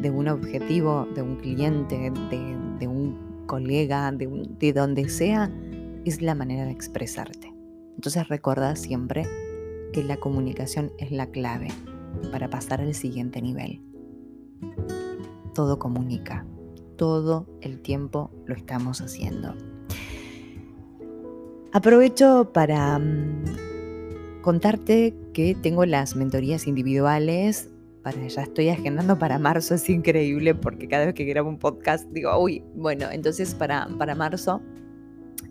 de 0.00 0.10
un 0.10 0.28
objetivo, 0.28 1.06
de 1.14 1.22
un 1.22 1.36
cliente, 1.36 2.12
de, 2.30 2.88
un 2.88 3.44
colega, 3.46 4.10
de, 4.12 4.28
de 4.58 4.72
donde 4.72 5.08
sea, 5.08 5.50
es 6.04 6.20
la 6.20 6.34
manera 6.34 6.64
de 6.66 6.72
expresarte. 6.72 7.54
Entonces 7.94 8.28
recuerda 8.28 8.76
siempre 8.76 9.26
que 9.92 10.02
la 10.02 10.16
comunicación 10.16 10.92
es 10.98 11.12
la 11.12 11.26
clave 11.26 11.68
para 12.30 12.50
pasar 12.50 12.80
al 12.80 12.94
siguiente 12.94 13.40
nivel. 13.40 13.80
Todo 15.54 15.78
comunica, 15.78 16.46
todo 16.96 17.46
el 17.60 17.80
tiempo 17.80 18.30
lo 18.46 18.54
estamos 18.54 19.00
haciendo. 19.00 19.54
Aprovecho 21.72 22.50
para 22.52 22.98
mm, 22.98 23.44
contarte 24.42 25.16
que 25.32 25.56
tengo 25.60 25.84
las 25.86 26.14
mentorías 26.14 26.68
individuales. 26.68 27.70
Para, 28.04 28.24
ya 28.26 28.42
estoy 28.42 28.68
agendando 28.68 29.18
para 29.18 29.38
marzo, 29.38 29.74
es 29.74 29.88
increíble 29.90 30.54
porque 30.54 30.86
cada 30.86 31.06
vez 31.06 31.14
que 31.14 31.24
grabo 31.24 31.48
un 31.48 31.58
podcast 31.58 32.08
digo, 32.10 32.38
uy, 32.38 32.62
bueno, 32.76 33.06
entonces 33.10 33.54
para, 33.54 33.88
para 33.98 34.14
marzo 34.14 34.60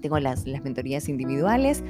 tengo 0.01 0.19
las, 0.19 0.47
las 0.47 0.63
mentorías 0.63 1.09
individuales, 1.09 1.83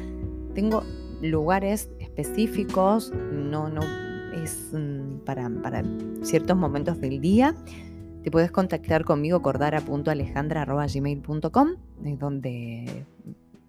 tengo 0.56 0.84
lugares 1.22 1.92
específicos, 2.00 3.12
no, 3.32 3.70
no 3.70 3.82
es 4.42 4.70
mm, 4.72 5.20
para, 5.26 5.52
para 5.62 5.84
ciertos 6.22 6.58
momentos 6.58 7.00
del 7.02 7.20
día. 7.20 7.54
Te 8.24 8.32
puedes 8.32 8.52
contactar 8.52 9.04
conmigo 9.04 9.42
cordara.alejandra.gmail.com, 9.42 11.70
es 12.06 12.20
donde 12.20 13.06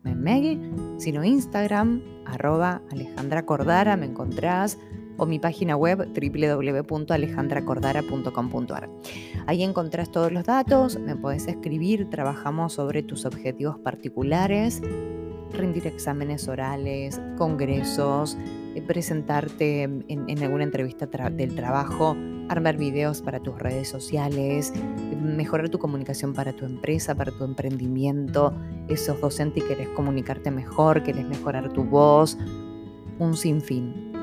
me 0.04 0.14
mail, 0.14 0.72
sino 0.98 1.24
Instagram, 1.24 2.00
arroba 2.26 2.82
Alejandra 2.92 3.44
Cordara, 3.44 3.96
me 3.96 4.06
encontrás, 4.06 4.78
o 5.16 5.26
mi 5.26 5.38
página 5.38 5.76
web 5.76 6.08
www.alejandracordara.com.ar. 6.12 8.90
Ahí 9.46 9.62
encontrás 9.62 10.10
todos 10.10 10.32
los 10.32 10.44
datos, 10.44 10.98
me 10.98 11.14
podés 11.16 11.46
escribir, 11.46 12.10
trabajamos 12.10 12.72
sobre 12.74 13.02
tus 13.02 13.24
objetivos 13.26 13.78
particulares, 13.78 14.80
rendir 15.52 15.86
exámenes 15.86 16.48
orales, 16.48 17.20
congresos, 17.36 18.38
eh, 18.74 18.82
presentarte 18.82 19.82
en, 19.82 20.42
alguna 20.42 20.64
entrevista 20.64 21.06
del 21.06 21.54
trabajo, 21.54 22.16
armar 22.48 22.76
videos 22.76 23.22
para 23.22 23.40
tus 23.40 23.58
redes 23.58 23.88
sociales, 23.88 24.72
mejorar 25.22 25.68
tu 25.68 25.78
comunicación 25.78 26.34
para 26.34 26.52
tu 26.52 26.64
empresa, 26.64 27.14
para 27.14 27.32
tu 27.32 27.44
emprendimiento, 27.44 28.54
esos 28.88 29.20
docentes 29.20 29.64
y 29.64 29.66
querés 29.66 29.88
comunicarte 29.90 30.50
mejor, 30.50 31.02
querés 31.02 31.26
mejorar 31.26 31.72
tu 31.72 31.84
voz, 31.84 32.36
un 33.18 33.36
sinfín. 33.36 34.13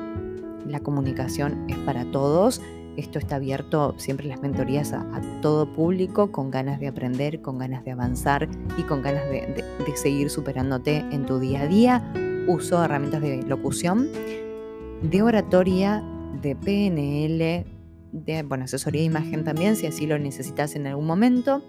La 0.72 0.80
comunicación 0.80 1.66
es 1.68 1.76
para 1.76 2.10
todos. 2.10 2.62
Esto 2.96 3.18
está 3.18 3.36
abierto 3.36 3.94
siempre 3.98 4.26
las 4.26 4.40
mentorías 4.40 4.94
a, 4.94 5.04
todo 5.42 5.70
público 5.70 6.32
con 6.32 6.50
ganas 6.50 6.80
de 6.80 6.88
aprender, 6.88 7.42
con 7.42 7.58
ganas 7.58 7.84
de 7.84 7.90
avanzar 7.90 8.48
y 8.78 8.82
con 8.84 9.02
ganas 9.02 9.28
de, 9.28 9.64
de 9.86 9.96
seguir 9.96 10.30
superándote 10.30 11.04
en 11.10 11.26
tu 11.26 11.38
día 11.38 11.60
a 11.60 11.66
día. 11.66 12.12
Uso 12.48 12.82
herramientas 12.82 13.20
de 13.20 13.42
locución, 13.42 14.08
de 15.02 15.20
oratoria, 15.20 16.02
de 16.40 16.56
PNL, 16.56 17.66
de 18.12 18.42
bueno, 18.42 18.64
asesoría 18.64 19.02
de 19.02 19.06
imagen 19.08 19.44
también, 19.44 19.76
si 19.76 19.86
así 19.86 20.06
lo 20.06 20.18
necesitas 20.18 20.74
en 20.74 20.86
algún 20.86 21.06
momento. 21.06 21.62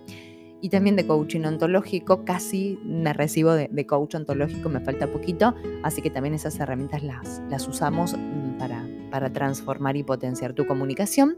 Y 0.64 0.70
también 0.70 0.96
de 0.96 1.06
coaching 1.06 1.42
ontológico, 1.42 2.24
casi 2.24 2.80
me 2.86 3.12
recibo 3.12 3.52
de, 3.52 3.86
coach 3.86 4.16
ontológico, 4.16 4.70
me 4.70 4.80
falta 4.80 5.12
poquito, 5.12 5.54
así 5.84 6.02
que 6.02 6.10
también 6.10 6.36
esas 6.36 6.58
herramientas 6.58 7.04
las, 7.04 7.42
las 7.50 7.68
usamos 7.68 8.14
mm, 8.14 8.58
para, 8.58 8.83
para 9.14 9.32
transformar 9.32 9.96
y 9.96 10.02
potenciar 10.02 10.54
tu 10.54 10.66
comunicación. 10.66 11.38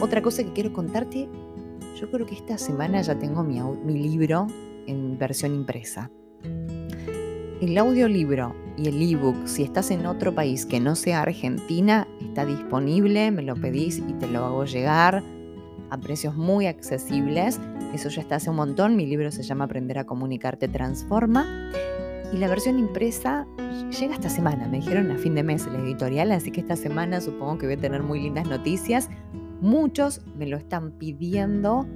Otra 0.00 0.22
cosa 0.22 0.42
que 0.42 0.54
quiero 0.54 0.72
contarte, 0.72 1.28
yo 2.00 2.10
creo 2.10 2.24
que 2.24 2.34
esta 2.34 2.56
semana 2.56 3.02
ya 3.02 3.18
tengo 3.18 3.42
mi, 3.44 3.60
mi 3.60 4.02
libro 4.02 4.46
en 4.86 5.18
versión 5.18 5.54
impresa. 5.54 6.10
El 7.60 7.76
audiolibro 7.76 8.54
y 8.78 8.88
el 8.88 9.02
ebook, 9.02 9.36
si 9.46 9.64
estás 9.64 9.90
en 9.90 10.06
otro 10.06 10.34
país 10.34 10.64
que 10.64 10.80
no 10.80 10.96
sea 10.96 11.20
Argentina, 11.20 12.08
está 12.22 12.46
disponible, 12.46 13.30
me 13.30 13.42
lo 13.42 13.54
pedís 13.54 13.98
y 13.98 14.14
te 14.14 14.26
lo 14.26 14.42
hago 14.42 14.64
llegar 14.64 15.22
a 15.90 15.98
precios 15.98 16.34
muy 16.34 16.68
accesibles. 16.68 17.60
Eso 17.92 18.08
ya 18.08 18.22
está 18.22 18.36
hace 18.36 18.48
un 18.48 18.56
montón. 18.56 18.96
Mi 18.96 19.04
libro 19.04 19.30
se 19.30 19.42
llama 19.42 19.64
Aprender 19.64 19.98
a 19.98 20.04
comunicarte 20.04 20.68
transforma. 20.68 21.70
Y 22.32 22.38
la 22.38 22.48
versión 22.48 22.78
impresa 22.78 23.46
llega 23.90 24.14
esta 24.14 24.28
semana. 24.28 24.68
Me 24.68 24.78
dijeron 24.78 25.10
a 25.10 25.18
fin 25.18 25.34
de 25.34 25.42
mes 25.42 25.66
la 25.66 25.78
editorial, 25.78 26.32
así 26.32 26.50
que 26.50 26.60
esta 26.60 26.76
semana 26.76 27.20
supongo 27.20 27.58
que 27.58 27.66
voy 27.66 27.76
a 27.76 27.80
tener 27.80 28.02
muy 28.02 28.20
lindas 28.20 28.48
noticias. 28.48 29.08
Muchos 29.60 30.22
me 30.36 30.46
lo 30.46 30.56
están 30.56 30.92
pidiendo 30.92 31.86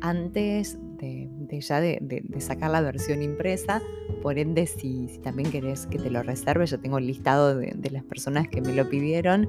antes 0.00 0.78
de, 0.98 1.28
ya 1.60 1.80
de, 1.80 2.22
sacar 2.38 2.70
la 2.70 2.80
versión 2.80 3.22
impresa. 3.22 3.82
Por 4.22 4.38
ende, 4.38 4.66
si, 4.66 5.06
también 5.22 5.50
querés 5.50 5.86
que 5.86 5.98
te 5.98 6.10
lo 6.10 6.22
reserve, 6.22 6.66
yo 6.66 6.78
tengo 6.78 6.98
el 6.98 7.06
listado 7.06 7.56
de, 7.56 7.90
las 7.90 8.04
personas 8.04 8.48
que 8.48 8.60
me 8.60 8.74
lo 8.74 8.88
pidieron. 8.88 9.48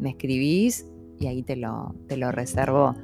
Me 0.00 0.10
escribís 0.10 0.86
y 1.18 1.26
ahí 1.26 1.42
te 1.42 1.56
lo, 1.56 1.94
te 2.08 2.16
lo 2.16 2.32
reservo 2.32 2.94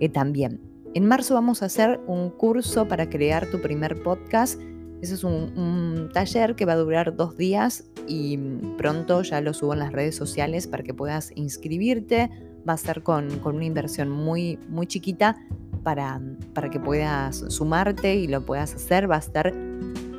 eh, 0.00 0.08
también. 0.08 0.60
En 0.94 1.06
marzo 1.06 1.34
vamos 1.34 1.62
a 1.62 1.66
hacer 1.66 2.00
un 2.06 2.30
curso 2.30 2.88
para 2.88 3.08
crear 3.08 3.46
tu 3.46 3.60
primer 3.60 4.02
podcast. 4.02 4.60
Ese 5.00 5.14
es 5.14 5.24
un, 5.24 6.10
taller 6.12 6.56
que 6.56 6.64
va 6.64 6.72
a 6.72 6.76
durar 6.76 7.16
dos 7.16 7.36
días 7.36 7.84
y 8.06 8.36
pronto 8.76 9.22
ya 9.22 9.40
lo 9.40 9.54
subo 9.54 9.72
en 9.72 9.78
las 9.78 9.92
redes 9.92 10.16
sociales 10.16 10.66
para 10.66 10.82
que 10.82 10.92
puedas 10.92 11.32
inscribirte. 11.36 12.30
Va 12.68 12.74
a 12.74 12.76
ser 12.76 13.02
con, 13.02 13.38
con 13.38 13.56
una 13.56 13.64
inversión 13.64 14.10
muy, 14.10 14.58
muy 14.68 14.86
chiquita, 14.86 15.36
para, 15.82 16.20
para 16.54 16.70
que 16.70 16.78
puedas 16.78 17.44
sumarte 17.48 18.16
y 18.16 18.26
lo 18.26 18.44
puedas 18.44 18.74
hacer 18.74 19.10
va 19.10 19.16
a 19.16 19.20
estar 19.20 19.52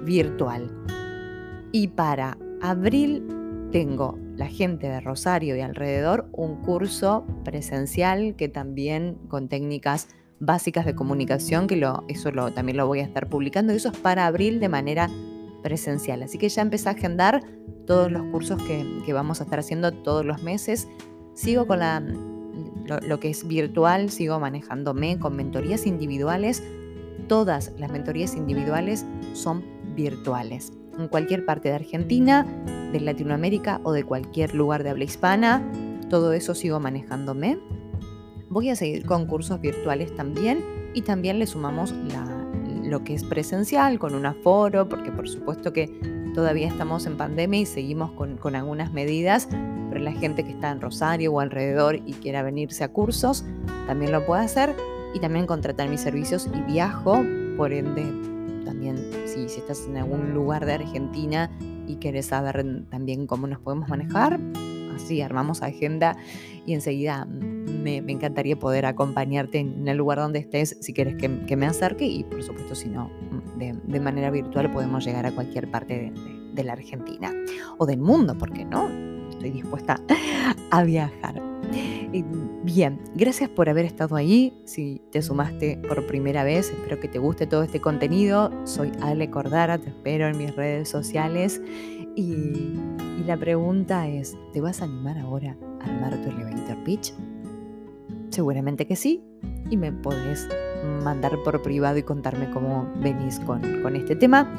virtual. 0.03 0.69
Y 1.71 1.89
para 1.89 2.37
abril 2.61 3.23
tengo 3.71 4.17
la 4.35 4.47
gente 4.47 4.87
de 4.87 4.99
Rosario 4.99 5.55
y 5.55 5.61
alrededor 5.61 6.27
un 6.33 6.57
curso 6.57 7.25
presencial 7.43 8.35
que 8.35 8.49
también 8.49 9.15
con 9.27 9.47
técnicas 9.47 10.09
básicas 10.41 10.85
de 10.85 10.95
comunicación, 10.95 11.67
que 11.67 11.77
lo, 11.77 12.03
eso 12.09 12.31
lo, 12.31 12.51
también 12.51 12.75
lo 12.75 12.87
voy 12.87 12.99
a 12.99 13.03
estar 13.03 13.29
publicando, 13.29 13.71
y 13.71 13.77
eso 13.77 13.89
es 13.89 13.97
para 13.97 14.25
abril 14.25 14.59
de 14.59 14.67
manera 14.67 15.09
presencial. 15.61 16.23
Así 16.23 16.37
que 16.37 16.49
ya 16.49 16.63
empecé 16.63 16.89
a 16.89 16.93
agendar 16.93 17.43
todos 17.85 18.11
los 18.11 18.23
cursos 18.31 18.61
que, 18.63 19.13
vamos 19.13 19.39
a 19.39 19.43
estar 19.43 19.59
haciendo 19.59 19.91
todos 19.93 20.25
los 20.25 20.41
meses. 20.43 20.87
Sigo 21.35 21.67
con 21.67 21.79
lo, 22.85 23.19
que 23.19 23.29
es 23.29 23.47
virtual, 23.47 24.09
sigo 24.09 24.39
manejándome 24.39 25.19
con 25.19 25.35
mentorías 25.35 25.85
individuales. 25.85 26.63
Todas 27.27 27.71
las 27.77 27.91
mentorías 27.91 28.35
individuales 28.35 29.05
son 29.33 29.63
virtuales. 29.95 30.73
En 30.97 31.07
cualquier 31.07 31.45
parte 31.45 31.69
de 31.69 31.75
Argentina, 31.75 32.45
de 32.91 32.99
Latinoamérica 32.99 33.79
o 33.83 33.91
de 33.91 34.03
cualquier 34.03 34.55
lugar 34.55 34.83
de 34.83 34.89
habla 34.89 35.03
hispana, 35.03 35.63
todo 36.09 36.33
eso 36.33 36.55
sigo 36.55 36.79
manejándome. 36.79 37.59
Voy 38.51 38.69
a 38.69 38.75
seguir 38.75 39.05
con 39.05 39.27
cursos 39.27 39.61
virtuales 39.61 40.13
también 40.13 40.61
y 40.93 41.03
también 41.03 41.39
le 41.39 41.47
sumamos 41.47 41.93
lo 42.83 43.01
que 43.01 43.13
es 43.13 43.23
presencial 43.23 43.97
con 43.97 44.13
un 44.13 44.25
aforo, 44.25 44.89
porque 44.89 45.09
por 45.09 45.29
supuesto 45.29 45.71
que 45.71 45.87
todavía 46.35 46.67
estamos 46.67 47.05
en 47.05 47.15
pandemia 47.15 47.61
y 47.61 47.65
seguimos 47.65 48.11
con, 48.11 48.53
algunas 48.53 48.91
medidas, 48.91 49.47
pero 49.89 50.01
la 50.01 50.11
gente 50.11 50.43
que 50.43 50.51
está 50.51 50.69
en 50.69 50.81
Rosario 50.81 51.31
o 51.31 51.39
alrededor 51.39 52.01
y 52.05 52.11
quiera 52.11 52.43
venirse 52.43 52.83
a 52.83 52.91
cursos, 52.91 53.45
también 53.87 54.11
lo 54.11 54.25
puede 54.25 54.43
hacer 54.43 54.75
y 55.13 55.21
también 55.21 55.45
contratar 55.45 55.87
mis 55.87 56.01
servicios 56.01 56.49
y 56.53 56.59
viajo, 56.69 57.23
por 57.55 57.71
ende, 57.71 58.03
también 58.65 58.97
si, 59.27 59.47
si 59.47 59.61
estás 59.61 59.87
en 59.87 59.95
algún 59.95 60.33
lugar 60.33 60.65
de 60.65 60.73
Argentina 60.73 61.49
y 61.87 61.95
quieres 61.95 62.25
saber 62.25 62.83
también 62.89 63.27
cómo 63.27 63.47
nos 63.47 63.59
podemos 63.59 63.87
manejar, 63.87 64.41
así 64.93 65.21
armamos 65.21 65.61
agenda 65.61 66.17
y 66.65 66.73
enseguida 66.73 67.25
me, 67.65 67.97
encantaría 67.97 68.57
poder 68.57 68.85
acompañarte 68.85 69.59
en 69.59 69.87
el 69.87 69.97
lugar 69.97 70.19
donde 70.19 70.39
estés 70.39 70.77
si 70.81 70.93
quieres 70.93 71.15
que, 71.15 71.55
me 71.55 71.65
acerque 71.65 72.05
y 72.05 72.23
por 72.23 72.43
supuesto 72.43 72.75
si 72.75 72.89
no, 72.89 73.09
de, 73.57 73.99
manera 73.99 74.31
virtual 74.31 74.71
podemos 74.71 75.05
llegar 75.05 75.25
a 75.25 75.31
cualquier 75.31 75.69
parte 75.69 76.11
de 76.53 76.63
la 76.63 76.73
Argentina 76.73 77.33
o 77.77 77.85
del 77.85 77.99
mundo, 77.99 78.37
¿por 78.37 78.51
qué 78.51 78.65
no? 78.65 78.89
estoy 79.41 79.51
dispuesta 79.51 79.99
a 80.71 80.83
viajar. 80.83 81.41
Bien, 82.63 82.99
gracias 83.15 83.49
por 83.49 83.69
haber 83.69 83.85
estado 83.85 84.15
ahí. 84.15 84.53
Si 84.65 85.01
te 85.11 85.21
sumaste 85.21 85.79
por 85.87 86.05
primera 86.05 86.43
vez, 86.43 86.69
espero 86.69 86.99
que 86.99 87.07
te 87.07 87.17
guste 87.17 87.47
todo 87.47 87.63
este 87.63 87.79
contenido. 87.79 88.51
Soy 88.65 88.91
Ale 89.01 89.29
Cordara, 89.29 89.77
te 89.77 89.89
espero 89.89 90.27
en 90.27 90.37
mis 90.37 90.55
redes 90.55 90.89
sociales. 90.89 91.61
Y, 92.15 92.75
la 93.25 93.37
pregunta 93.37 94.07
es, 94.07 94.35
¿te 94.51 94.61
vas 94.61 94.81
a 94.81 94.85
animar 94.85 95.17
ahora 95.19 95.55
a 95.79 95.85
armar 95.85 96.21
tu 96.23 96.29
elevator 96.29 96.83
pitch? 96.83 97.13
Seguramente 98.31 98.87
que 98.87 98.95
sí, 98.95 99.23
y 99.69 99.77
me 99.77 99.91
podés 99.91 100.47
mandar 101.03 101.37
por 101.43 101.61
privado 101.61 101.97
y 101.97 102.03
contarme 102.03 102.49
cómo 102.51 102.91
venís 103.01 103.39
con, 103.39 103.81
con 103.81 103.95
este 103.95 104.15
tema. 104.15 104.55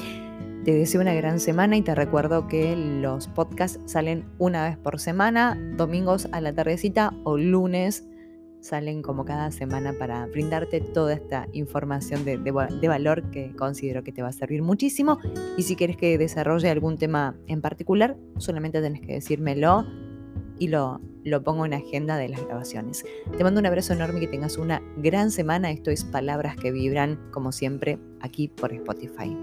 Te 0.64 0.72
deseo 0.72 1.00
una 1.00 1.14
gran 1.14 1.40
semana 1.40 1.76
y 1.76 1.82
te 1.82 1.94
recuerdo 1.94 2.46
que 2.46 2.76
los 2.76 3.26
podcasts 3.26 3.80
salen 3.86 4.24
una 4.38 4.68
vez 4.68 4.76
por 4.76 5.00
semana, 5.00 5.58
domingos 5.76 6.28
a 6.30 6.40
la 6.40 6.54
tardecita 6.54 7.12
o 7.24 7.36
lunes 7.36 8.04
salen 8.62 9.02
como 9.02 9.24
cada 9.24 9.50
semana 9.50 9.92
para 9.92 10.24
brindarte 10.26 10.80
toda 10.80 11.14
esta 11.14 11.48
información 11.52 12.24
de, 12.24 12.36
valor 12.88 13.30
que 13.30 13.54
considero 13.56 14.04
que 14.04 14.12
te 14.12 14.22
va 14.22 14.28
a 14.28 14.32
servir 14.32 14.62
muchísimo. 14.62 15.18
Y 15.56 15.64
si 15.64 15.74
quieres 15.76 15.96
que 15.96 16.16
desarrolle 16.16 16.70
algún 16.70 16.96
tema 16.96 17.36
en 17.48 17.60
particular, 17.60 18.16
solamente 18.38 18.80
tenés 18.80 19.00
que 19.00 19.14
decírmelo 19.14 19.84
y 20.58 20.68
lo, 20.68 21.00
lo 21.24 21.42
pongo 21.42 21.66
en 21.66 21.74
agenda 21.74 22.16
de 22.16 22.28
las 22.28 22.44
grabaciones. 22.44 23.04
Te 23.36 23.44
mando 23.44 23.60
un 23.60 23.66
abrazo 23.66 23.92
enorme 23.92 24.18
y 24.18 24.22
que 24.22 24.28
tengas 24.28 24.56
una 24.56 24.82
gran 24.96 25.30
semana. 25.30 25.70
Esto 25.70 25.90
es 25.90 26.04
Palabras 26.04 26.56
que 26.56 26.72
Vibran, 26.72 27.18
como 27.30 27.52
siempre, 27.52 27.98
aquí 28.20 28.48
por 28.48 28.72
Spotify. 28.72 29.36